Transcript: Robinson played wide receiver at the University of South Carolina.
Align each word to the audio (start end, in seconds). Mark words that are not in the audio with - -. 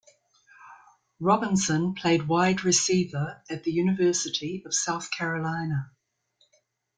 Robinson 1.19 1.93
played 1.93 2.27
wide 2.27 2.63
receiver 2.65 3.43
at 3.51 3.63
the 3.65 3.71
University 3.71 4.63
of 4.65 4.73
South 4.73 5.11
Carolina. 5.11 5.91